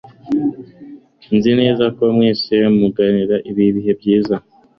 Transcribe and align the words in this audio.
Nzi 1.35 1.51
neza 1.59 1.83
ko 1.95 2.03
mwese 2.15 2.53
muzagira 2.77 3.35
ibihe 3.49 3.91
byiza. 3.99 4.35